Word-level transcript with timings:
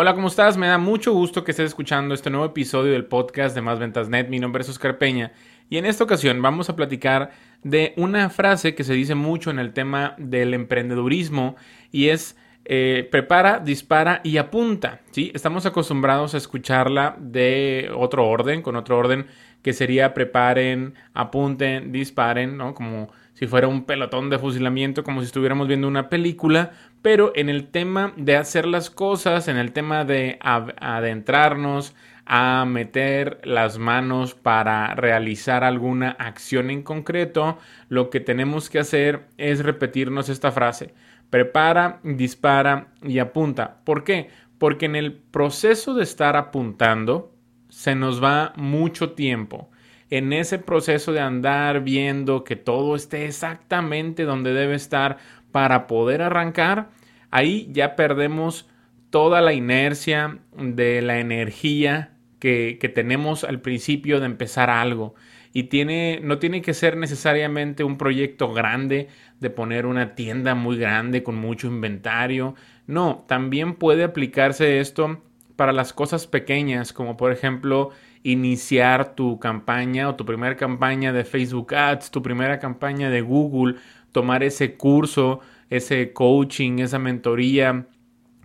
Hola, 0.00 0.14
¿cómo 0.14 0.28
estás? 0.28 0.56
Me 0.56 0.68
da 0.68 0.78
mucho 0.78 1.12
gusto 1.12 1.42
que 1.42 1.50
estés 1.50 1.66
escuchando 1.66 2.14
este 2.14 2.30
nuevo 2.30 2.46
episodio 2.46 2.92
del 2.92 3.06
podcast 3.06 3.52
de 3.52 3.62
Más 3.62 3.80
Ventas 3.80 4.08
Net. 4.08 4.28
Mi 4.28 4.38
nombre 4.38 4.62
es 4.62 4.68
Oscar 4.68 4.96
Peña 4.96 5.32
y 5.68 5.76
en 5.76 5.86
esta 5.86 6.04
ocasión 6.04 6.40
vamos 6.40 6.70
a 6.70 6.76
platicar 6.76 7.32
de 7.64 7.94
una 7.96 8.30
frase 8.30 8.76
que 8.76 8.84
se 8.84 8.92
dice 8.92 9.16
mucho 9.16 9.50
en 9.50 9.58
el 9.58 9.72
tema 9.72 10.14
del 10.16 10.54
emprendedurismo 10.54 11.56
y 11.90 12.10
es 12.10 12.36
eh, 12.64 13.08
prepara, 13.10 13.58
dispara 13.58 14.20
y 14.22 14.36
apunta. 14.36 15.00
¿sí? 15.10 15.32
Estamos 15.34 15.66
acostumbrados 15.66 16.32
a 16.32 16.38
escucharla 16.38 17.16
de 17.18 17.90
otro 17.92 18.28
orden, 18.28 18.62
con 18.62 18.76
otro 18.76 18.98
orden 18.98 19.26
que 19.62 19.72
sería 19.72 20.14
preparen, 20.14 20.94
apunten, 21.14 21.92
disparen, 21.92 22.56
¿no? 22.56 22.74
Como 22.74 23.10
si 23.34 23.46
fuera 23.46 23.68
un 23.68 23.84
pelotón 23.84 24.30
de 24.30 24.38
fusilamiento, 24.38 25.04
como 25.04 25.20
si 25.20 25.26
estuviéramos 25.26 25.68
viendo 25.68 25.86
una 25.86 26.08
película, 26.08 26.72
pero 27.02 27.32
en 27.36 27.48
el 27.48 27.68
tema 27.68 28.12
de 28.16 28.36
hacer 28.36 28.66
las 28.66 28.90
cosas, 28.90 29.46
en 29.48 29.56
el 29.56 29.72
tema 29.72 30.04
de 30.04 30.38
adentrarnos, 30.40 31.94
a 32.30 32.66
meter 32.66 33.40
las 33.42 33.78
manos 33.78 34.34
para 34.34 34.94
realizar 34.94 35.64
alguna 35.64 36.10
acción 36.10 36.70
en 36.70 36.82
concreto, 36.82 37.56
lo 37.88 38.10
que 38.10 38.20
tenemos 38.20 38.68
que 38.68 38.80
hacer 38.80 39.28
es 39.38 39.64
repetirnos 39.64 40.28
esta 40.28 40.52
frase. 40.52 40.92
Prepara, 41.30 42.00
dispara 42.02 42.88
y 43.02 43.18
apunta. 43.18 43.78
¿Por 43.84 44.04
qué? 44.04 44.28
Porque 44.58 44.86
en 44.86 44.96
el 44.96 45.14
proceso 45.14 45.94
de 45.94 46.02
estar 46.02 46.36
apuntando 46.36 47.32
se 47.68 47.94
nos 47.94 48.22
va 48.22 48.52
mucho 48.56 49.12
tiempo 49.12 49.70
en 50.10 50.32
ese 50.32 50.58
proceso 50.58 51.12
de 51.12 51.20
andar 51.20 51.82
viendo 51.82 52.44
que 52.44 52.56
todo 52.56 52.96
esté 52.96 53.26
exactamente 53.26 54.24
donde 54.24 54.54
debe 54.54 54.74
estar 54.74 55.18
para 55.52 55.86
poder 55.86 56.22
arrancar, 56.22 56.90
ahí 57.30 57.68
ya 57.72 57.96
perdemos 57.96 58.68
toda 59.10 59.40
la 59.40 59.52
inercia 59.52 60.38
de 60.56 61.02
la 61.02 61.18
energía 61.18 62.12
que, 62.38 62.78
que, 62.80 62.88
tenemos 62.88 63.44
al 63.44 63.60
principio 63.60 64.20
de 64.20 64.26
empezar 64.26 64.70
algo. 64.70 65.14
Y 65.52 65.64
tiene, 65.64 66.20
no 66.22 66.38
tiene 66.38 66.62
que 66.62 66.74
ser 66.74 66.96
necesariamente 66.96 67.82
un 67.82 67.98
proyecto 67.98 68.52
grande 68.52 69.08
de 69.40 69.50
poner 69.50 69.86
una 69.86 70.14
tienda 70.14 70.54
muy 70.54 70.76
grande 70.76 71.22
con 71.22 71.36
mucho 71.36 71.66
inventario. 71.66 72.54
No, 72.86 73.24
también 73.26 73.74
puede 73.74 74.04
aplicarse 74.04 74.78
esto 74.78 75.22
para 75.58 75.72
las 75.72 75.92
cosas 75.92 76.28
pequeñas, 76.28 76.92
como 76.92 77.16
por 77.16 77.32
ejemplo 77.32 77.90
iniciar 78.22 79.16
tu 79.16 79.40
campaña 79.40 80.08
o 80.08 80.14
tu 80.14 80.24
primera 80.24 80.56
campaña 80.56 81.12
de 81.12 81.24
Facebook 81.24 81.74
Ads, 81.74 82.12
tu 82.12 82.22
primera 82.22 82.60
campaña 82.60 83.10
de 83.10 83.22
Google, 83.22 83.74
tomar 84.12 84.44
ese 84.44 84.76
curso, 84.76 85.40
ese 85.68 86.12
coaching, 86.12 86.78
esa 86.78 87.00
mentoría 87.00 87.86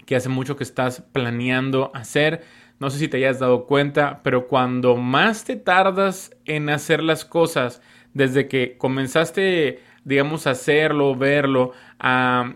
que 0.08 0.16
hace 0.16 0.28
mucho 0.28 0.55
que 0.55 0.64
estás 0.64 1.02
planeando 1.02 1.92
hacer. 1.94 2.42
No 2.80 2.89
sé 2.89 2.97
si 2.97 3.08
te 3.08 3.17
hayas 3.17 3.38
dado 3.38 3.67
cuenta, 3.67 4.22
pero 4.23 4.48
cuando 4.48 4.95
más 4.95 5.45
te 5.45 5.55
tardas 5.55 6.36
en 6.45 6.67
hacer 6.72 7.03
las 7.03 7.25
cosas, 7.25 7.80
desde 8.16 8.48
que 8.48 8.75
comenzaste, 8.80 9.83
digamos, 10.03 10.48
a 10.48 10.52
hacerlo, 10.52 11.14
verlo, 11.16 11.73
a, 12.00 12.55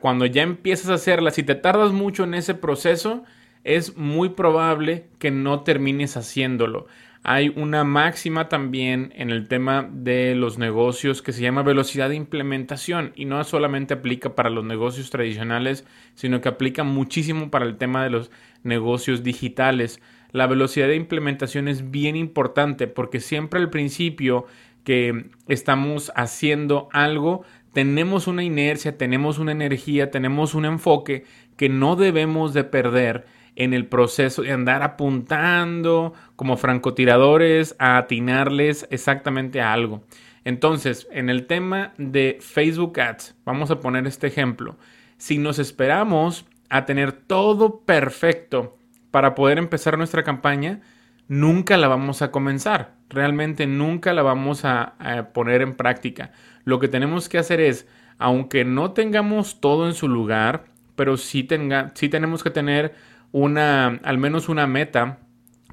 cuando 0.00 0.26
ya 0.26 0.42
empiezas 0.42 0.90
a 0.90 0.94
hacerlas, 0.94 1.34
si 1.34 1.42
te 1.42 1.56
tardas 1.56 1.90
mucho 1.90 2.22
en 2.22 2.34
ese 2.34 2.54
proceso, 2.54 3.24
es 3.68 3.98
muy 3.98 4.30
probable 4.30 5.04
que 5.18 5.30
no 5.30 5.60
termines 5.60 6.16
haciéndolo. 6.16 6.86
Hay 7.22 7.52
una 7.54 7.84
máxima 7.84 8.48
también 8.48 9.12
en 9.14 9.28
el 9.28 9.46
tema 9.46 9.86
de 9.92 10.34
los 10.34 10.56
negocios 10.56 11.20
que 11.20 11.34
se 11.34 11.42
llama 11.42 11.62
velocidad 11.62 12.08
de 12.08 12.14
implementación 12.14 13.12
y 13.14 13.26
no 13.26 13.44
solamente 13.44 13.92
aplica 13.92 14.34
para 14.34 14.48
los 14.48 14.64
negocios 14.64 15.10
tradicionales, 15.10 15.84
sino 16.14 16.40
que 16.40 16.48
aplica 16.48 16.82
muchísimo 16.82 17.50
para 17.50 17.66
el 17.66 17.76
tema 17.76 18.02
de 18.02 18.08
los 18.08 18.30
negocios 18.62 19.22
digitales. 19.22 20.00
La 20.32 20.46
velocidad 20.46 20.88
de 20.88 20.96
implementación 20.96 21.68
es 21.68 21.90
bien 21.90 22.16
importante 22.16 22.86
porque 22.86 23.20
siempre 23.20 23.60
al 23.60 23.68
principio 23.68 24.46
que 24.82 25.26
estamos 25.46 26.10
haciendo 26.16 26.88
algo, 26.92 27.44
tenemos 27.74 28.28
una 28.28 28.44
inercia, 28.44 28.96
tenemos 28.96 29.38
una 29.38 29.52
energía, 29.52 30.10
tenemos 30.10 30.54
un 30.54 30.64
enfoque 30.64 31.24
que 31.58 31.68
no 31.68 31.96
debemos 31.96 32.54
de 32.54 32.64
perder 32.64 33.26
en 33.56 33.74
el 33.74 33.86
proceso 33.86 34.42
de 34.42 34.52
andar 34.52 34.82
apuntando 34.82 36.14
como 36.36 36.56
francotiradores 36.56 37.74
a 37.78 37.98
atinarles 37.98 38.86
exactamente 38.90 39.60
a 39.60 39.72
algo. 39.72 40.04
Entonces, 40.44 41.06
en 41.10 41.28
el 41.28 41.46
tema 41.46 41.92
de 41.98 42.38
Facebook 42.40 43.00
Ads, 43.00 43.36
vamos 43.44 43.70
a 43.70 43.80
poner 43.80 44.06
este 44.06 44.28
ejemplo. 44.28 44.76
Si 45.18 45.38
nos 45.38 45.58
esperamos 45.58 46.46
a 46.70 46.84
tener 46.84 47.12
todo 47.12 47.80
perfecto 47.80 48.78
para 49.10 49.34
poder 49.34 49.58
empezar 49.58 49.98
nuestra 49.98 50.22
campaña, 50.22 50.80
nunca 51.28 51.76
la 51.76 51.88
vamos 51.88 52.22
a 52.22 52.30
comenzar. 52.30 52.94
Realmente 53.08 53.66
nunca 53.66 54.12
la 54.12 54.22
vamos 54.22 54.64
a, 54.64 54.94
poner 55.32 55.62
en 55.62 55.74
práctica. 55.74 56.32
Lo 56.64 56.78
que 56.78 56.88
tenemos 56.88 57.28
que 57.28 57.38
hacer 57.38 57.60
es, 57.60 57.86
aunque 58.18 58.64
no 58.64 58.92
tengamos 58.92 59.60
todo 59.60 59.86
en 59.86 59.94
su 59.94 60.08
lugar, 60.08 60.64
pero 60.96 61.16
sí, 61.16 61.44
tenga, 61.44 61.92
sí 61.94 62.08
tenemos 62.08 62.42
que 62.42 62.50
tener 62.50 62.94
una, 63.32 64.00
al 64.02 64.18
menos 64.18 64.48
una 64.48 64.66
meta, 64.66 65.18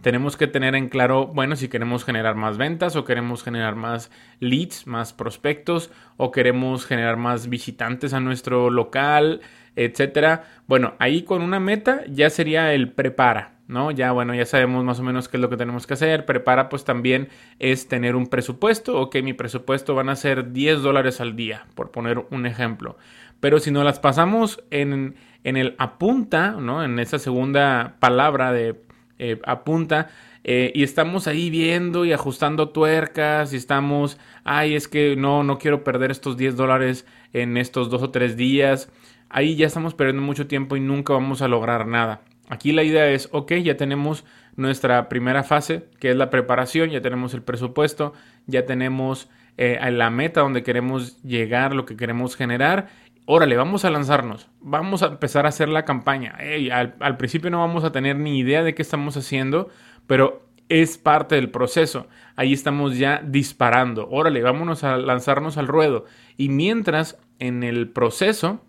tenemos 0.06 0.38
que 0.38 0.46
tener 0.46 0.76
en 0.76 0.88
claro, 0.88 1.28
bueno, 1.28 1.56
si 1.56 1.68
queremos 1.68 2.06
generar 2.06 2.36
más 2.36 2.60
ventas 2.60 2.96
o 2.96 3.06
queremos 3.06 3.44
generar 3.44 3.76
más 3.76 4.12
leads, 4.40 4.86
más 4.86 5.14
prospectos 5.14 5.90
o 6.18 6.32
queremos 6.32 6.86
generar 6.86 7.18
más 7.18 7.50
visitantes 7.50 8.14
a 8.14 8.20
nuestro 8.20 8.70
local, 8.70 9.42
etcétera. 9.76 10.44
Bueno, 10.68 10.94
ahí 11.00 11.24
con 11.24 11.42
una 11.42 11.60
meta 11.60 12.04
ya 12.08 12.30
sería 12.30 12.72
el 12.74 12.92
prepara, 12.92 13.56
¿no? 13.68 13.90
Ya, 13.90 14.12
bueno, 14.12 14.36
ya 14.36 14.46
sabemos 14.46 14.84
más 14.84 15.00
o 15.00 15.04
menos 15.04 15.28
qué 15.28 15.38
es 15.38 15.42
lo 15.42 15.50
que 15.50 15.58
tenemos 15.58 15.88
que 15.88 15.96
hacer. 15.96 16.28
Prepara, 16.28 16.70
pues 16.70 16.84
también 16.84 17.30
es 17.58 17.88
tener 17.88 18.16
un 18.16 18.28
presupuesto. 18.28 19.02
Ok, 19.02 19.16
mi 19.24 19.34
presupuesto 19.34 19.96
van 19.96 20.10
a 20.10 20.16
ser 20.16 20.52
10 20.52 20.84
dólares 20.84 21.20
al 21.20 21.36
día, 21.36 21.66
por 21.74 21.90
poner 21.90 22.28
un 22.30 22.46
ejemplo. 22.46 22.98
Pero 23.40 23.60
si 23.60 23.72
no 23.72 23.84
las 23.84 24.00
pasamos 24.00 24.64
en, 24.72 25.16
en 25.46 25.58
el 25.58 25.76
apunta, 25.78 26.58
¿no? 26.60 26.84
En 26.84 27.00
esa 27.00 27.20
segunda 27.20 27.96
palabra 28.00 28.52
de 28.52 28.82
eh, 29.20 29.40
apunta, 29.46 30.10
eh, 30.44 30.72
y 30.76 30.84
estamos 30.84 31.28
ahí 31.28 31.50
viendo 31.50 32.04
y 32.04 32.14
ajustando 32.14 32.70
tuercas 32.70 33.54
y 33.54 33.56
estamos, 33.56 34.20
ay, 34.44 34.76
es 34.76 34.88
que 34.88 35.16
no, 35.16 35.44
no 35.44 35.58
quiero 35.60 35.84
perder 35.84 36.12
estos 36.12 36.36
10 36.36 36.56
dólares 36.56 37.06
en 37.32 37.58
estos 37.58 37.90
dos 37.90 38.02
o 38.02 38.10
tres 38.10 38.36
días. 38.36 38.92
Ahí 39.30 39.56
ya 39.56 39.68
estamos 39.68 39.94
perdiendo 39.94 40.24
mucho 40.24 40.48
tiempo 40.48 40.76
y 40.76 40.80
nunca 40.80 41.14
vamos 41.14 41.42
a 41.42 41.48
lograr 41.48 41.88
nada. 41.88 42.22
Aquí 42.50 42.72
la 42.72 42.84
idea 42.84 43.08
es, 43.10 43.30
ok, 43.32 43.54
ya 43.54 43.78
tenemos 43.78 44.26
nuestra 44.56 45.10
primera 45.10 45.44
fase, 45.44 45.86
que 46.00 46.12
es 46.12 46.16
la 46.16 46.30
preparación, 46.30 46.90
ya 46.90 47.02
tenemos 47.02 47.34
el 47.34 47.42
presupuesto, 47.42 48.14
ya 48.46 48.66
tenemos 48.66 49.30
eh, 49.58 49.80
la 49.92 50.10
meta 50.10 50.42
donde 50.42 50.64
queremos 50.64 51.22
llegar, 51.24 51.74
lo 51.74 51.86
que 51.86 51.98
queremos 51.98 52.36
generar 52.36 52.90
órale, 53.26 53.56
vamos 53.56 53.86
a 53.86 53.90
lanzarnos, 53.90 54.50
vamos 54.62 55.04
a 55.04 55.08
empezar 55.08 55.46
a 55.46 55.50
hacer 55.50 55.70
la 55.70 55.86
campaña. 55.86 56.38
al, 56.72 57.18
principio 57.18 57.50
no 57.50 57.60
vamos 57.60 57.84
a 57.84 57.92
tener 57.92 58.16
ni 58.16 58.40
idea 58.40 58.64
de 58.64 58.76
qué 58.76 58.82
estamos 58.82 59.18
haciendo, 59.18 59.70
pero 60.08 60.46
es 60.70 60.98
parte 60.98 61.36
del 61.36 61.50
proceso. 61.52 62.08
Ahí 62.36 62.54
estamos 62.54 62.98
ya 62.98 63.22
disparando. 63.24 64.08
Órale, 64.10 64.42
vámonos 64.42 64.84
a 64.84 64.98
lanzarnos 64.98 65.58
al 65.58 65.68
ruedo. 65.68 66.06
Y 66.38 66.50
mientras 66.50 67.20
en 67.40 67.64
el 67.64 67.90
proceso 67.90 68.62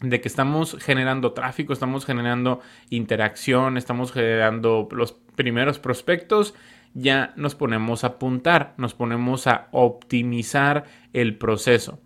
de 0.00 0.20
que 0.20 0.28
estamos 0.28 0.76
generando 0.80 1.32
tráfico, 1.32 1.72
estamos 1.72 2.04
generando 2.04 2.60
interacción, 2.90 3.76
estamos 3.76 4.12
generando 4.12 4.88
los 4.90 5.12
primeros 5.12 5.78
prospectos, 5.78 6.54
ya 6.94 7.32
nos 7.36 7.54
ponemos 7.54 8.04
a 8.04 8.08
apuntar, 8.08 8.74
nos 8.76 8.94
ponemos 8.94 9.46
a 9.46 9.68
optimizar 9.72 10.84
el 11.12 11.36
proceso. 11.36 12.00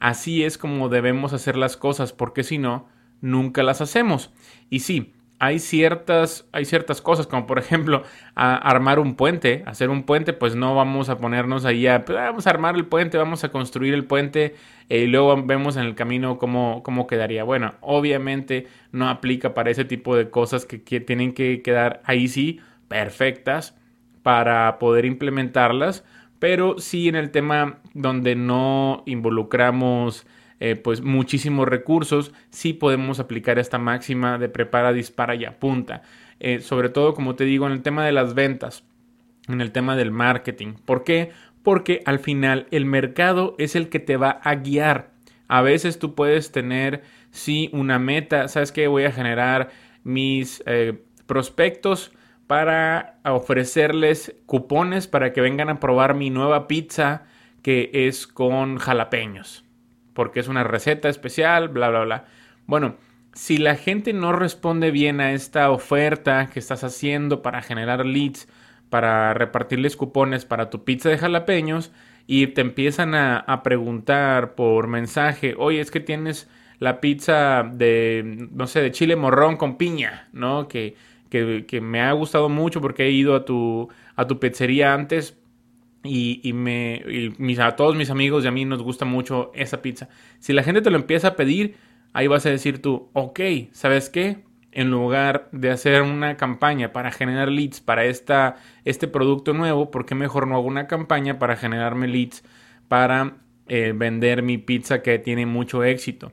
Así 0.00 0.44
es 0.44 0.58
como 0.58 0.88
debemos 0.88 1.32
hacer 1.32 1.56
las 1.56 1.76
cosas, 1.76 2.12
porque 2.12 2.42
si 2.42 2.58
no, 2.58 2.88
nunca 3.20 3.62
las 3.62 3.80
hacemos. 3.80 4.32
Y 4.70 4.80
sí, 4.80 5.12
hay 5.38 5.58
ciertas, 5.58 6.46
hay 6.52 6.66
ciertas 6.66 7.00
cosas, 7.00 7.26
como 7.26 7.46
por 7.46 7.58
ejemplo 7.58 8.02
armar 8.34 8.98
un 8.98 9.14
puente, 9.14 9.62
hacer 9.66 9.88
un 9.88 10.04
puente, 10.04 10.32
pues 10.34 10.54
no 10.54 10.74
vamos 10.74 11.08
a 11.08 11.18
ponernos 11.18 11.64
ahí 11.64 11.86
a, 11.86 12.04
pues, 12.04 12.16
vamos 12.18 12.46
a 12.46 12.50
armar 12.50 12.76
el 12.76 12.86
puente, 12.86 13.16
vamos 13.16 13.42
a 13.44 13.50
construir 13.50 13.94
el 13.94 14.04
puente 14.04 14.54
eh, 14.90 15.00
y 15.04 15.06
luego 15.06 15.42
vemos 15.42 15.76
en 15.76 15.84
el 15.84 15.94
camino 15.94 16.38
cómo, 16.38 16.82
cómo 16.82 17.06
quedaría. 17.06 17.44
Bueno, 17.44 17.74
obviamente 17.80 18.68
no 18.92 19.08
aplica 19.08 19.54
para 19.54 19.70
ese 19.70 19.84
tipo 19.86 20.16
de 20.16 20.30
cosas 20.30 20.66
que 20.66 21.00
tienen 21.00 21.32
que 21.32 21.62
quedar 21.62 22.02
ahí 22.04 22.28
sí 22.28 22.60
perfectas 22.88 23.76
para 24.22 24.78
poder 24.78 25.04
implementarlas 25.06 26.04
pero 26.40 26.78
sí 26.78 27.08
en 27.08 27.14
el 27.14 27.30
tema 27.30 27.78
donde 27.94 28.34
no 28.34 29.04
involucramos 29.06 30.26
eh, 30.58 30.76
pues 30.76 31.00
muchísimos 31.00 31.68
recursos, 31.68 32.32
sí 32.50 32.72
podemos 32.72 33.20
aplicar 33.20 33.58
esta 33.58 33.78
máxima 33.78 34.36
de 34.36 34.48
prepara, 34.48 34.92
dispara 34.92 35.34
y 35.34 35.44
apunta. 35.44 36.02
Eh, 36.38 36.60
sobre 36.60 36.88
todo, 36.88 37.14
como 37.14 37.34
te 37.34 37.44
digo, 37.44 37.66
en 37.66 37.72
el 37.72 37.82
tema 37.82 38.04
de 38.04 38.12
las 38.12 38.34
ventas, 38.34 38.84
en 39.48 39.60
el 39.60 39.72
tema 39.72 39.96
del 39.96 40.10
marketing. 40.10 40.74
¿Por 40.84 41.04
qué? 41.04 41.30
Porque 41.62 42.02
al 42.04 42.18
final 42.18 42.66
el 42.70 42.84
mercado 42.84 43.54
es 43.58 43.76
el 43.76 43.88
que 43.88 44.00
te 44.00 44.16
va 44.16 44.40
a 44.42 44.56
guiar. 44.56 45.12
A 45.48 45.62
veces 45.62 45.98
tú 45.98 46.14
puedes 46.14 46.52
tener, 46.52 47.02
sí, 47.30 47.70
una 47.72 47.98
meta, 47.98 48.48
sabes 48.48 48.70
que 48.70 48.86
voy 48.86 49.04
a 49.04 49.12
generar 49.12 49.70
mis 50.04 50.62
eh, 50.66 51.02
prospectos 51.26 52.12
para 52.50 53.20
ofrecerles 53.24 54.34
cupones 54.44 55.06
para 55.06 55.32
que 55.32 55.40
vengan 55.40 55.68
a 55.68 55.78
probar 55.78 56.14
mi 56.16 56.30
nueva 56.30 56.66
pizza 56.66 57.22
que 57.62 57.92
es 57.92 58.26
con 58.26 58.78
jalapeños, 58.78 59.64
porque 60.14 60.40
es 60.40 60.48
una 60.48 60.64
receta 60.64 61.08
especial, 61.08 61.68
bla, 61.68 61.90
bla, 61.90 62.00
bla. 62.00 62.24
Bueno, 62.66 62.96
si 63.34 63.58
la 63.58 63.76
gente 63.76 64.12
no 64.12 64.32
responde 64.32 64.90
bien 64.90 65.20
a 65.20 65.30
esta 65.30 65.70
oferta 65.70 66.50
que 66.52 66.58
estás 66.58 66.82
haciendo 66.82 67.40
para 67.40 67.62
generar 67.62 68.04
leads, 68.04 68.48
para 68.88 69.32
repartirles 69.32 69.96
cupones 69.96 70.44
para 70.44 70.70
tu 70.70 70.82
pizza 70.82 71.08
de 71.08 71.18
jalapeños, 71.18 71.92
y 72.26 72.48
te 72.48 72.62
empiezan 72.62 73.14
a, 73.14 73.62
preguntar 73.62 74.56
por 74.56 74.88
mensaje, 74.88 75.54
oye, 75.56 75.80
es 75.80 75.92
que 75.92 76.00
tienes 76.00 76.48
la 76.80 77.00
pizza 77.00 77.62
de, 77.62 78.48
no 78.50 78.66
sé, 78.66 78.80
de 78.80 78.90
chile 78.90 79.14
morrón 79.14 79.56
con 79.56 79.78
piña, 79.78 80.28
¿no? 80.32 80.66
Que, 80.66 80.96
que, 81.30 81.80
me 81.80 82.02
ha 82.02 82.12
gustado 82.12 82.48
mucho 82.48 82.80
porque 82.80 83.04
he 83.04 83.10
ido 83.10 83.34
a 83.34 83.44
tu, 83.44 83.88
a 84.16 84.26
tu 84.26 84.38
pizzería 84.38 84.92
antes 84.92 85.38
y, 86.02 86.40
y 86.42 86.52
me, 86.52 87.02
mis, 87.38 87.58
a 87.58 87.76
todos 87.76 87.96
mis 87.96 88.10
amigos 88.10 88.44
y 88.44 88.48
a 88.48 88.50
mí 88.50 88.64
nos 88.64 88.82
gusta 88.82 89.04
mucho 89.04 89.52
esa 89.54 89.80
pizza. 89.80 90.08
Si 90.40 90.52
la 90.52 90.62
gente 90.62 90.82
te 90.82 90.90
lo 90.90 90.96
empieza 90.96 91.28
a 91.28 91.36
pedir, 91.36 91.76
ahí 92.12 92.26
vas 92.26 92.44
a 92.46 92.50
decir 92.50 92.82
tú, 92.82 93.10
ok, 93.12 93.40
¿sabes 93.72 94.10
qué? 94.10 94.44
En 94.72 94.90
lugar 94.90 95.48
de 95.52 95.70
hacer 95.70 96.02
una 96.02 96.36
campaña 96.36 96.92
para 96.92 97.10
generar 97.10 97.48
leads 97.48 97.80
para 97.80 98.04
esta, 98.04 98.56
este 98.84 99.08
producto 99.08 99.52
nuevo, 99.52 99.90
¿por 99.90 100.06
qué 100.06 100.14
mejor 100.14 100.46
no 100.46 100.56
hago 100.56 100.66
una 100.66 100.86
campaña 100.86 101.38
para 101.38 101.56
generarme 101.56 102.08
leads 102.08 102.44
para 102.88 103.36
eh, 103.68 103.92
vender 103.94 104.42
mi 104.42 104.58
pizza 104.58 105.02
que 105.02 105.18
tiene 105.18 105.46
mucho 105.46 105.84
éxito? 105.84 106.32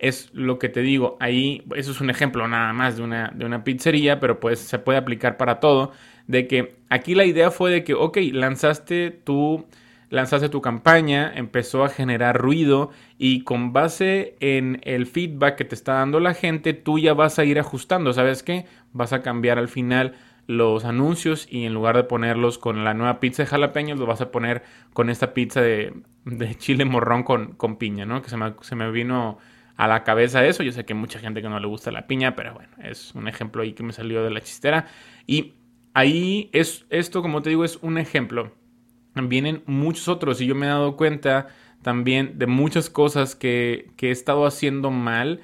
Es 0.00 0.30
lo 0.32 0.58
que 0.58 0.68
te 0.68 0.80
digo, 0.80 1.16
ahí, 1.20 1.62
eso 1.76 1.92
es 1.92 2.00
un 2.00 2.10
ejemplo 2.10 2.48
nada 2.48 2.72
más 2.72 2.96
de 2.96 3.02
una, 3.02 3.30
de 3.34 3.44
una 3.44 3.64
pizzería, 3.64 4.18
pero 4.18 4.40
pues 4.40 4.58
se 4.58 4.78
puede 4.78 4.98
aplicar 4.98 5.36
para 5.36 5.60
todo, 5.60 5.92
de 6.26 6.46
que 6.46 6.76
aquí 6.88 7.14
la 7.14 7.26
idea 7.26 7.50
fue 7.50 7.70
de 7.70 7.84
que, 7.84 7.94
ok, 7.94 8.16
lanzaste 8.32 9.10
tu 9.10 9.66
lanzaste 10.10 10.48
tu 10.48 10.60
campaña, 10.60 11.32
empezó 11.34 11.84
a 11.84 11.88
generar 11.88 12.36
ruido 12.36 12.90
y 13.16 13.44
con 13.44 13.72
base 13.72 14.34
en 14.40 14.80
el 14.82 15.06
feedback 15.06 15.56
que 15.56 15.64
te 15.64 15.76
está 15.76 15.94
dando 15.94 16.18
la 16.18 16.34
gente, 16.34 16.74
tú 16.74 16.98
ya 16.98 17.14
vas 17.14 17.38
a 17.38 17.44
ir 17.44 17.58
ajustando, 17.58 18.12
¿sabes 18.12 18.42
qué? 18.42 18.66
Vas 18.92 19.12
a 19.12 19.22
cambiar 19.22 19.58
al 19.58 19.68
final 19.68 20.16
los 20.46 20.84
anuncios 20.84 21.46
y 21.48 21.64
en 21.64 21.74
lugar 21.74 21.96
de 21.96 22.02
ponerlos 22.02 22.58
con 22.58 22.82
la 22.82 22.92
nueva 22.92 23.20
pizza 23.20 23.44
de 23.44 23.46
jalapeños, 23.46 24.00
lo 24.00 24.06
vas 24.06 24.20
a 24.20 24.32
poner 24.32 24.64
con 24.92 25.08
esta 25.08 25.32
pizza 25.32 25.60
de, 25.60 25.94
chile 26.58 26.84
morrón 26.84 27.22
con, 27.22 27.52
con, 27.52 27.76
piña, 27.76 28.04
¿no? 28.04 28.20
Que 28.20 28.30
se 28.30 28.36
me, 28.36 28.54
se 28.62 28.74
me 28.74 28.90
vino 28.90 29.38
a 29.80 29.88
la 29.88 30.04
cabeza 30.04 30.44
eso. 30.44 30.62
Yo 30.62 30.72
sé 30.72 30.84
que 30.84 30.92
hay 30.92 30.98
mucha 30.98 31.18
gente 31.18 31.42
que 31.42 31.48
no 31.48 31.58
le 31.60 31.66
gusta 31.66 31.90
la 31.90 32.06
piña, 32.06 32.34
pero 32.36 32.54
bueno, 32.54 32.70
es 32.82 33.14
un 33.14 33.28
ejemplo 33.28 33.62
ahí 33.62 33.72
que 33.72 33.82
me 33.82 33.92
salió 33.92 34.22
de 34.22 34.30
la 34.30 34.40
chistera. 34.40 34.86
Y 35.26 35.54
ahí 35.94 36.50
es, 36.52 36.86
esto, 36.90 37.22
como 37.22 37.42
te 37.42 37.50
digo, 37.50 37.64
es 37.64 37.78
un 37.82 37.98
ejemplo 37.98 38.52
vienen 39.28 39.62
muchos 39.66 40.08
otros 40.08 40.40
y 40.40 40.46
yo 40.46 40.54
me 40.54 40.66
he 40.66 40.68
dado 40.68 40.96
cuenta 40.96 41.48
también 41.82 42.38
de 42.38 42.46
muchas 42.46 42.90
cosas 42.90 43.34
que, 43.34 43.90
he 44.00 44.10
estado 44.10 44.46
haciendo 44.46 44.90
mal 44.90 45.40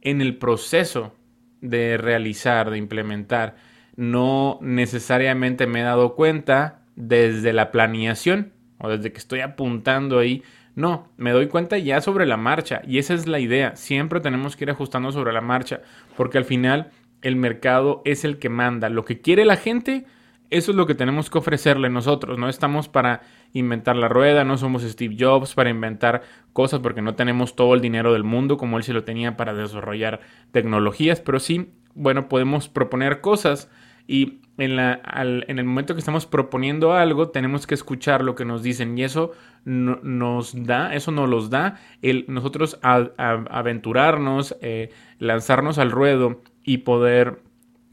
en 0.00 0.20
el 0.20 0.36
proceso 0.36 1.14
de 1.60 1.96
realizar, 1.96 2.70
de 2.70 2.78
implementar. 2.78 3.56
No 3.96 4.58
necesariamente 4.60 5.66
me 5.66 5.80
he 5.80 5.84
dado 5.84 6.14
cuenta 6.14 6.82
desde 6.96 7.52
la 7.52 7.70
planeación 7.70 8.52
o 8.78 8.88
desde 8.88 9.12
que 9.12 9.18
estoy 9.18 9.40
apuntando 9.40 10.18
ahí. 10.18 10.42
No, 10.74 11.08
me 11.16 11.30
doy 11.30 11.48
cuenta 11.48 11.78
ya 11.78 12.00
sobre 12.00 12.26
la 12.26 12.36
marcha 12.36 12.82
y 12.86 12.98
esa 12.98 13.14
es 13.14 13.26
la 13.26 13.38
idea. 13.38 13.76
Siempre 13.76 14.20
tenemos 14.20 14.56
que 14.56 14.64
ir 14.64 14.70
ajustando 14.70 15.12
sobre 15.12 15.32
la 15.32 15.40
marcha 15.40 15.82
porque 16.16 16.38
al 16.38 16.44
final 16.44 16.90
el 17.22 17.36
mercado 17.36 18.02
es 18.04 18.24
el 18.24 18.38
que 18.38 18.48
manda. 18.48 18.88
Lo 18.88 19.04
que 19.04 19.20
quiere 19.20 19.44
la 19.44 19.56
gente 19.56 20.04
eso 20.50 20.70
es 20.70 20.76
lo 20.76 20.86
que 20.86 20.94
tenemos 20.94 21.30
que 21.30 21.38
ofrecerle 21.38 21.90
nosotros. 21.90 22.38
No 22.38 22.48
estamos 22.48 22.88
para 22.88 23.22
inventar 23.52 23.96
la 23.96 24.08
rueda, 24.08 24.44
no 24.44 24.56
somos 24.56 24.82
Steve 24.82 25.16
Jobs 25.18 25.54
para 25.54 25.70
inventar 25.70 26.22
cosas 26.52 26.80
porque 26.80 27.02
no 27.02 27.16
tenemos 27.16 27.56
todo 27.56 27.74
el 27.74 27.80
dinero 27.80 28.12
del 28.12 28.24
mundo 28.24 28.56
como 28.56 28.76
él 28.76 28.84
se 28.84 28.92
lo 28.92 29.04
tenía 29.04 29.36
para 29.36 29.54
desarrollar 29.54 30.20
tecnologías, 30.52 31.20
pero 31.20 31.40
sí, 31.40 31.72
bueno, 31.94 32.28
podemos 32.28 32.68
proponer 32.68 33.20
cosas 33.20 33.70
y 34.06 34.42
en, 34.58 34.76
la, 34.76 35.00
en 35.12 35.58
el 35.58 35.64
momento 35.64 35.94
que 35.94 35.98
estamos 35.98 36.26
proponiendo 36.26 36.92
algo 36.92 37.30
tenemos 37.30 37.66
que 37.66 37.74
escuchar 37.74 38.22
lo 38.22 38.34
que 38.34 38.44
nos 38.44 38.62
dicen 38.62 38.96
y 38.96 39.04
eso 39.04 39.32
nos 39.64 40.66
da, 40.66 40.94
eso 40.94 41.10
nos 41.10 41.28
los 41.28 41.50
da 41.50 41.80
el 42.02 42.24
nosotros 42.28 42.78
aventurarnos, 42.82 44.56
eh, 44.60 44.90
lanzarnos 45.18 45.78
al 45.78 45.90
ruedo 45.90 46.42
y 46.62 46.78
poder 46.78 47.40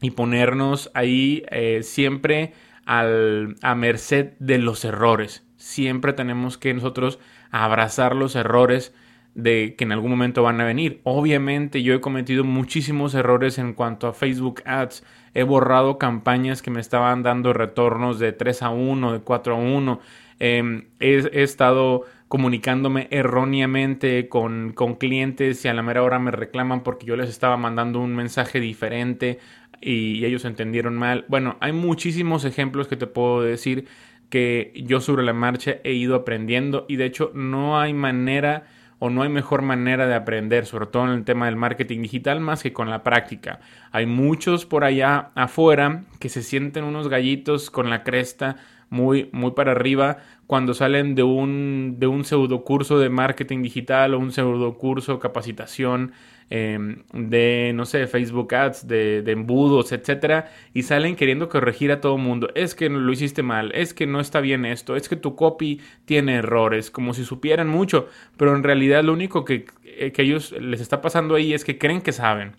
y 0.00 0.10
ponernos 0.10 0.90
ahí 0.94 1.44
eh, 1.50 1.80
siempre 1.82 2.52
al, 2.84 3.56
a 3.62 3.74
merced 3.74 4.32
de 4.38 4.58
los 4.58 4.84
errores. 4.84 5.46
Siempre 5.56 6.12
tenemos 6.12 6.58
que 6.58 6.74
nosotros 6.74 7.18
abrazar 7.50 8.16
los 8.16 8.34
errores 8.34 8.92
de 9.34 9.74
que 9.76 9.84
en 9.84 9.92
algún 9.92 10.10
momento 10.10 10.42
van 10.42 10.60
a 10.60 10.64
venir. 10.64 11.00
Obviamente 11.04 11.82
yo 11.82 11.94
he 11.94 12.00
cometido 12.00 12.44
muchísimos 12.44 13.14
errores 13.14 13.58
en 13.58 13.72
cuanto 13.72 14.06
a 14.06 14.12
Facebook 14.12 14.62
Ads. 14.64 15.04
He 15.34 15.42
borrado 15.42 15.98
campañas 15.98 16.60
que 16.60 16.70
me 16.70 16.80
estaban 16.80 17.22
dando 17.22 17.52
retornos 17.52 18.18
de 18.18 18.32
3 18.32 18.62
a 18.62 18.70
1, 18.70 19.12
de 19.12 19.20
4 19.20 19.54
a 19.54 19.58
1. 19.58 20.00
Em, 20.38 20.84
he, 21.00 21.42
estado 21.42 22.02
comunicándome 22.28 23.08
erróneamente 23.10 24.28
con, 24.28 24.72
con, 24.72 24.96
clientes 24.96 25.64
y 25.64 25.68
a 25.68 25.74
la 25.74 25.82
mera 25.82 26.02
hora 26.02 26.18
me 26.18 26.30
reclaman 26.30 26.82
porque 26.82 27.06
yo 27.06 27.16
les 27.16 27.28
estaba 27.28 27.56
mandando 27.56 28.00
un 28.00 28.16
mensaje 28.16 28.58
diferente 28.58 29.38
y 29.80 30.24
ellos 30.24 30.44
entendieron 30.44 30.96
mal. 30.96 31.24
Bueno, 31.28 31.56
hay 31.60 31.72
muchísimos 31.72 32.44
ejemplos 32.44 32.88
que 32.88 32.96
te 32.96 33.06
puedo 33.06 33.42
decir 33.42 33.86
que 34.30 34.72
yo 34.74 35.00
sobre 35.00 35.24
la 35.24 35.34
marcha 35.34 35.76
he 35.84 35.92
ido 35.92 36.14
aprendiendo 36.14 36.86
y 36.88 36.96
de 36.96 37.04
hecho 37.04 37.32
no 37.34 37.78
hay 37.78 37.92
manera 37.92 38.66
o 39.04 39.10
no 39.10 39.22
hay 39.22 39.28
mejor 39.28 39.62
manera 39.62 40.06
de 40.06 40.14
aprender, 40.14 40.64
sobre 40.64 40.86
todo 40.86 41.06
en 41.06 41.10
el 41.10 41.24
tema 41.24 41.46
del 41.46 41.56
marketing 41.56 42.02
digital, 42.02 42.38
más 42.38 42.62
que 42.62 42.72
con 42.72 42.88
la 42.88 43.02
práctica. 43.02 43.58
Hay 43.90 44.06
muchos 44.06 44.64
por 44.64 44.84
allá 44.84 45.30
afuera 45.34 46.04
que 46.20 46.28
se 46.28 46.40
sienten 46.40 46.84
unos 46.84 47.08
gallitos 47.08 47.68
con 47.68 47.90
la 47.90 48.04
cresta 48.04 48.58
muy, 48.90 49.28
muy 49.32 49.50
para 49.52 49.72
arriba 49.72 50.18
cuando 50.52 50.74
salen 50.74 51.14
de 51.14 51.22
un, 51.22 51.96
de 51.98 52.06
un 52.06 52.26
pseudo 52.26 52.62
curso 52.62 52.98
de 52.98 53.08
marketing 53.08 53.62
digital 53.62 54.12
o 54.12 54.18
un 54.18 54.32
pseudo 54.32 54.76
curso 54.76 55.18
capacitación 55.18 56.12
Em, 56.54 57.04
de, 57.14 57.72
no 57.74 57.86
sé, 57.86 58.06
Facebook 58.06 58.54
Ads, 58.54 58.86
de, 58.86 59.24
embudos, 59.26 59.90
etcétera, 59.90 60.50
y 60.74 60.82
salen 60.82 61.16
queriendo 61.16 61.48
corregir 61.48 61.90
a 61.90 62.02
todo 62.02 62.18
mundo. 62.18 62.50
Es 62.54 62.74
que 62.74 62.90
lo 62.90 63.10
hiciste 63.10 63.42
mal, 63.42 63.72
es 63.74 63.94
que 63.94 64.06
no 64.06 64.20
está 64.20 64.40
bien 64.40 64.66
esto, 64.66 64.94
es 64.94 65.08
que 65.08 65.16
tu 65.16 65.34
copy 65.34 65.80
tiene 66.04 66.34
errores, 66.34 66.90
como 66.90 67.14
si 67.14 67.24
supieran 67.24 67.68
mucho, 67.68 68.06
pero 68.36 68.54
en 68.54 68.64
realidad 68.64 69.02
lo 69.02 69.14
único 69.14 69.46
que, 69.46 69.64
eh, 69.82 70.12
que 70.12 70.20
ellos 70.20 70.52
les 70.60 70.82
está 70.82 71.00
pasando 71.00 71.36
ahí 71.36 71.54
es 71.54 71.64
que 71.64 71.78
creen 71.78 72.02
que 72.02 72.12
saben. 72.12 72.52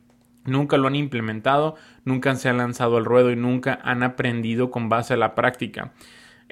Nunca 0.44 0.78
lo 0.78 0.88
han 0.88 0.96
implementado, 0.96 1.76
nunca 2.04 2.34
se 2.34 2.50
han 2.50 2.58
lanzado 2.58 2.98
al 2.98 3.06
ruedo 3.06 3.30
y 3.30 3.36
nunca 3.36 3.80
han 3.84 4.02
aprendido 4.02 4.72
con 4.72 4.90
base 4.90 5.14
a 5.14 5.18
la 5.18 5.36
práctica. 5.36 5.94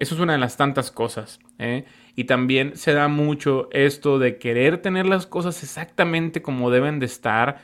Eso 0.02 0.16
es 0.16 0.22
una 0.22 0.34
de 0.34 0.40
las 0.40 0.58
tantas 0.58 0.90
cosas. 0.90 1.40
¿eh? 1.60 1.86
Y 2.16 2.24
también 2.24 2.76
se 2.76 2.92
da 2.92 3.08
mucho 3.08 3.70
esto 3.72 4.18
de 4.18 4.40
querer 4.40 4.80
tener 4.80 5.06
las 5.06 5.28
cosas 5.28 5.62
exactamente 5.62 6.42
como 6.42 6.72
deben 6.72 6.98
de 6.98 7.06
estar. 7.06 7.60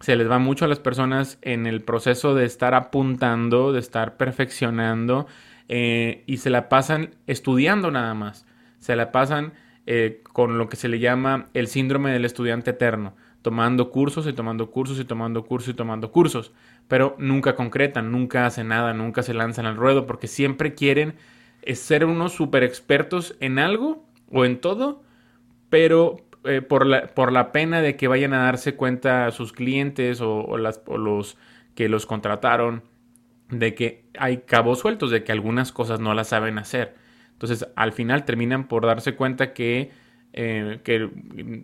Se 0.00 0.14
les 0.14 0.30
va 0.30 0.38
mucho 0.38 0.66
a 0.66 0.68
las 0.68 0.80
personas 0.80 1.38
en 1.40 1.66
el 1.66 1.80
proceso 1.80 2.34
de 2.34 2.44
estar 2.44 2.74
apuntando, 2.74 3.72
de 3.72 3.80
estar 3.80 4.18
perfeccionando 4.18 5.26
eh, 5.70 6.24
y 6.26 6.36
se 6.36 6.50
la 6.50 6.68
pasan 6.68 7.14
estudiando 7.26 7.90
nada 7.90 8.12
más. 8.12 8.44
Se 8.80 8.94
la 8.94 9.10
pasan 9.10 9.54
eh, 9.86 10.22
con 10.34 10.58
lo 10.58 10.68
que 10.68 10.76
se 10.76 10.88
le 10.88 10.98
llama 10.98 11.48
el 11.54 11.68
síndrome 11.68 12.12
del 12.12 12.26
estudiante 12.26 12.72
eterno, 12.72 13.16
tomando 13.40 13.90
cursos 13.90 14.26
y 14.26 14.34
tomando 14.34 14.70
cursos 14.70 15.00
y 15.00 15.06
tomando 15.06 15.46
cursos 15.46 15.70
y 15.70 15.74
tomando 15.74 16.12
cursos, 16.12 16.52
pero 16.86 17.16
nunca 17.18 17.54
concretan, 17.54 18.12
nunca 18.12 18.44
hacen 18.44 18.68
nada, 18.68 18.92
nunca 18.92 19.22
se 19.22 19.32
lanzan 19.32 19.64
al 19.64 19.76
ruedo 19.76 20.04
porque 20.04 20.26
siempre 20.26 20.74
quieren 20.74 21.14
es 21.68 21.80
ser 21.80 22.06
unos 22.06 22.32
super 22.32 22.64
expertos 22.64 23.36
en 23.40 23.58
algo 23.58 24.02
o 24.32 24.46
en 24.46 24.58
todo, 24.58 25.02
pero 25.68 26.16
eh, 26.44 26.62
por, 26.62 26.86
la, 26.86 27.08
por 27.08 27.30
la 27.30 27.52
pena 27.52 27.82
de 27.82 27.94
que 27.94 28.08
vayan 28.08 28.32
a 28.32 28.44
darse 28.44 28.74
cuenta 28.74 29.26
a 29.26 29.32
sus 29.32 29.52
clientes 29.52 30.22
o, 30.22 30.56
los 30.56 31.36
que 31.74 31.90
los 31.90 32.06
contrataron 32.06 32.84
de 33.50 33.74
que 33.74 34.06
hay 34.18 34.38
cabos 34.38 34.78
sueltos, 34.78 35.10
de 35.10 35.24
que 35.24 35.32
algunas 35.32 35.70
cosas 35.70 36.00
no 36.00 36.14
las 36.14 36.28
saben 36.28 36.58
hacer. 36.58 36.94
Entonces, 37.32 37.68
al 37.76 37.92
final 37.92 38.24
terminan 38.24 38.66
por 38.66 38.86
darse 38.86 39.14
cuenta 39.14 39.52
que, 39.52 39.90
eh, 40.32 40.80
que 40.84 41.10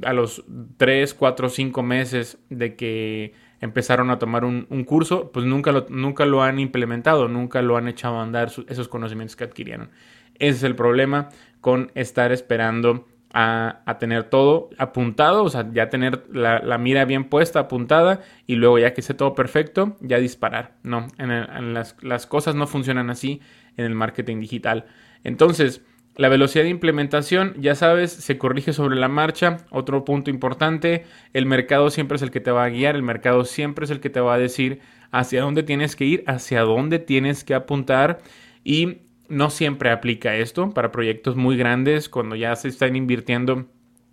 a 0.05 0.13
los 0.13 0.45
3, 0.77 1.15
4, 1.15 1.49
5 1.49 1.83
meses 1.83 2.39
de 2.51 2.77
que 2.77 3.33
empezaron 3.61 4.11
a 4.11 4.19
tomar 4.19 4.45
un, 4.45 4.85
curso, 4.85 5.31
pues 5.33 5.47
nunca 5.47 5.73
lo, 5.73 5.87
nunca 5.89 6.27
lo 6.27 6.43
han 6.43 6.59
implementado, 6.59 7.29
nunca 7.29 7.63
lo 7.63 7.77
han 7.77 7.89
echado 7.89 8.19
a 8.19 8.23
andar 8.23 8.51
esos 8.69 8.89
conocimientos 8.89 9.37
que 9.37 9.45
adquirieron. 9.45 9.91
Ese 10.35 10.59
es 10.59 10.63
el 10.65 10.77
problema 10.77 11.29
con 11.61 11.91
estar 11.95 12.33
esperando 12.33 13.07
a, 13.35 13.97
tener 13.99 14.25
todo 14.25 14.71
apuntado, 14.79 15.43
o 15.43 15.49
sea, 15.49 15.69
ya 15.73 15.89
tener 15.89 16.25
la, 16.31 16.79
mira 16.79 17.05
bien 17.05 17.25
puesta, 17.25 17.61
apuntada, 17.61 18.21
y 18.47 18.55
luego 18.55 18.79
ya 18.79 18.95
que 18.95 19.01
esté 19.01 19.15
todo 19.15 19.35
perfecto, 19.35 19.97
ya 20.01 20.19
disparar. 20.19 20.75
No, 20.85 21.09
las, 21.19 21.97
las, 22.01 22.27
cosas 22.27 22.55
no 22.55 22.69
funcionan 22.69 23.11
así 23.11 23.41
en 23.77 23.87
el 23.87 23.95
marketing 23.95 24.39
digital. 24.39 24.87
Entonces, 25.25 25.83
la 26.17 26.29
velocidad 26.29 26.65
de 26.65 26.71
implementación, 26.71 27.55
ya 27.59 27.75
sabes, 27.75 28.13
se 28.13 28.39
corrige 28.39 28.73
sobre 28.73 28.97
la 28.97 29.09
marcha. 29.09 29.59
Otro 29.71 30.05
punto 30.05 30.31
importante, 30.31 31.05
el 31.33 31.47
mercado 31.47 31.91
siempre 31.91 32.17
es 32.17 32.23
el 32.23 32.31
que 32.31 32.41
te 32.41 32.53
va 32.53 32.65
a 32.65 32.69
guiar, 32.69 32.95
el 32.95 33.03
mercado 33.03 33.45
siempre 33.45 33.85
es 33.85 33.91
el 33.91 34.01
que 34.01 34.11
te 34.11 34.21
va 34.21 34.35
a 34.35 34.39
decir 34.39 34.81
hacia 35.11 35.43
dónde 35.43 35.63
tienes 35.63 35.97
que 35.97 36.05
ir, 36.05 36.25
hacia 36.27 36.63
dónde 36.63 36.99
tienes 36.99 37.45
que 37.45 37.55
apuntar 37.55 38.21
y 38.63 38.99
no 39.29 39.51
siempre 39.51 39.91
aplica 39.91 40.37
esto 40.37 40.71
para 40.71 40.93
proyectos 40.93 41.37
muy 41.37 41.57
grandes 41.57 42.09
cuando 42.09 42.37
ya 42.37 42.55
se 42.57 42.69
están 42.69 42.97
invirtiendo 42.97 43.67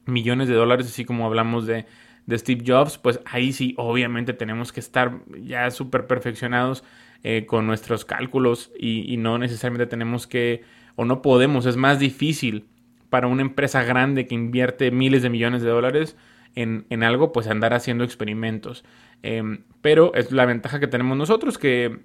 millones 0.06 0.48
de 0.48 0.56
dólares, 0.56 0.88
así 0.88 1.06
como 1.06 1.26
hablamos 1.26 1.66
de, 1.66 1.86
Steve 2.30 2.64
Jobs, 2.66 2.98
pues 2.98 3.20
ahí 3.26 3.52
sí, 3.52 3.74
obviamente 3.78 4.32
tenemos 4.32 4.72
que 4.72 4.80
estar 4.80 5.20
ya 5.42 5.70
súper 5.70 6.08
perfeccionados 6.08 6.84
eh, 7.24 7.46
con 7.46 7.68
nuestros 7.68 8.06
cálculos 8.06 8.72
y, 8.80 9.18
no 9.18 9.38
necesariamente 9.38 9.86
tenemos 9.86 10.28
que, 10.28 10.64
o 10.96 11.06
no 11.06 11.22
podemos, 11.22 11.66
es 11.66 11.78
más 11.78 12.00
difícil 12.00 12.68
para 13.10 13.28
una 13.28 13.42
empresa 13.42 13.84
grande 13.84 14.26
que 14.26 14.36
invierte 14.36 14.92
miles 14.92 15.22
de 15.22 15.30
millones 15.30 15.62
de 15.62 15.70
dólares 15.70 16.16
en, 16.56 17.04
algo, 17.04 17.32
pues 17.32 17.48
andar 17.48 17.74
haciendo 17.74 18.04
experimentos. 18.04 18.84
Em, 19.24 19.64
pero 19.82 20.14
es 20.14 20.32
la 20.32 20.46
ventaja 20.46 20.80
que 20.80 20.88
tenemos 20.88 21.18
nosotros, 21.18 21.58
que 21.58 22.00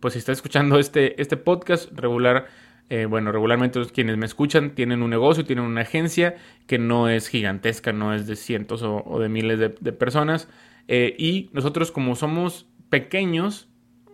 pues 0.00 0.14
si 0.14 0.18
está 0.18 0.32
escuchando 0.32 0.78
este, 0.78 1.20
este 1.20 1.36
podcast 1.36 1.90
regular, 1.98 2.46
eh, 2.90 3.06
bueno, 3.06 3.32
regularmente 3.32 3.80
quienes 3.86 4.16
me 4.16 4.26
escuchan 4.26 4.74
tienen 4.74 5.02
un 5.02 5.10
negocio, 5.10 5.44
tienen 5.44 5.64
una 5.64 5.82
agencia 5.82 6.36
que 6.66 6.78
no 6.78 7.08
es 7.08 7.28
gigantesca, 7.28 7.92
no 7.92 8.14
es 8.14 8.26
de 8.26 8.36
cientos 8.36 8.82
o, 8.82 9.18
de 9.20 9.28
miles 9.28 9.58
de, 9.58 9.92
personas. 9.92 10.48
Eh, 10.88 11.14
y 11.18 11.50
nosotros 11.52 11.92
como 11.92 12.16
somos 12.16 12.66
pequeños, 12.88 13.68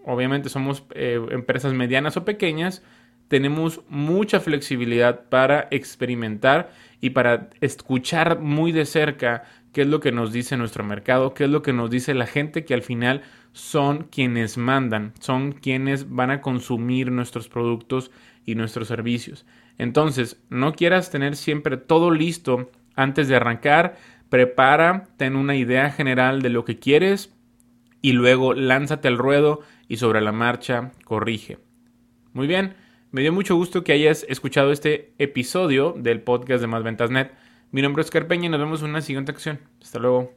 obviamente 0.04 0.48
somos 0.48 0.84
eh, 0.94 1.20
empresas 1.30 1.72
medianas 1.72 2.16
o 2.16 2.24
pequeñas, 2.24 2.82
tenemos 3.28 3.80
mucha 3.88 4.40
flexibilidad 4.40 5.28
para 5.28 5.68
experimentar 5.70 6.72
y 7.00 7.10
para 7.10 7.50
escuchar 7.60 8.40
muy 8.40 8.72
de 8.72 8.84
cerca 8.84 9.44
qué 9.72 9.82
es 9.82 9.88
lo 9.88 10.00
que 10.00 10.12
nos 10.12 10.32
dice 10.32 10.56
nuestro 10.56 10.84
mercado, 10.84 11.34
qué 11.34 11.44
es 11.44 11.50
lo 11.50 11.62
que 11.62 11.72
nos 11.72 11.90
dice 11.90 12.14
la 12.14 12.26
gente 12.26 12.64
que 12.64 12.74
al 12.74 12.82
final 12.82 13.22
son 13.52 14.04
quienes 14.04 14.56
mandan, 14.56 15.12
son 15.20 15.52
quienes 15.52 16.10
van 16.10 16.30
a 16.30 16.40
consumir 16.40 17.10
nuestros 17.10 17.48
productos 17.48 18.10
y 18.44 18.54
nuestros 18.54 18.88
servicios. 18.88 19.44
Entonces, 19.78 20.40
no 20.48 20.74
quieras 20.74 21.10
tener 21.10 21.36
siempre 21.36 21.76
todo 21.76 22.10
listo 22.10 22.70
antes 22.94 23.28
de 23.28 23.36
arrancar, 23.36 23.96
prepara, 24.30 25.08
ten 25.16 25.36
una 25.36 25.56
idea 25.56 25.90
general 25.90 26.42
de 26.42 26.50
lo 26.50 26.64
que 26.64 26.78
quieres 26.78 27.34
y 28.00 28.12
luego 28.12 28.54
lánzate 28.54 29.08
al 29.08 29.18
ruedo 29.18 29.60
y 29.88 29.96
sobre 29.96 30.20
la 30.20 30.32
marcha 30.32 30.92
corrige. 31.04 31.58
Muy 32.32 32.46
bien, 32.46 32.74
me 33.10 33.22
dio 33.22 33.32
mucho 33.32 33.56
gusto 33.56 33.84
que 33.84 33.92
hayas 33.92 34.24
escuchado 34.28 34.72
este 34.72 35.12
episodio 35.18 35.94
del 35.96 36.20
podcast 36.20 36.60
de 36.60 36.66
Más 36.66 36.82
Ventas 36.82 37.10
Net. 37.10 37.32
Mi 37.70 37.82
nombre 37.82 38.02
es 38.02 38.10
Carpeña 38.10 38.46
y 38.46 38.48
nos 38.48 38.60
vemos 38.60 38.82
en 38.82 38.90
una 38.90 39.00
siguiente 39.00 39.32
acción. 39.32 39.60
Hasta 39.80 39.98
luego. 39.98 40.32